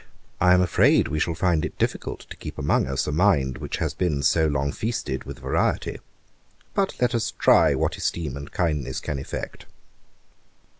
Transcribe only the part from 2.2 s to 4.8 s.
to keep among us a mind which has been so long